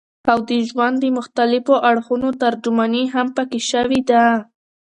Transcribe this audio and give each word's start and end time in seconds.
او 0.31 0.37
د 0.49 0.51
ژوند 0.69 0.95
د 1.01 1.05
مختلفو 1.17 1.73
اړخونو 1.89 2.27
ترجماني 2.43 3.03
هم 3.13 3.27
پکښې 3.37 3.61
شوې 3.71 4.01
ده 4.09 4.23